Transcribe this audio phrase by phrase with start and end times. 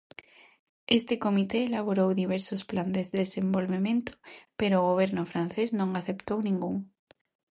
[0.99, 4.11] Este comité elaborou diversos plans de desenvolvemento,
[4.59, 6.75] pero o goberno francés non aceptou ningún.